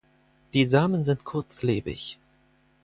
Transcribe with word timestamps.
Die 0.53 0.65
Samen 0.65 1.05
sind 1.05 1.25
kurzlebig. 1.25 2.17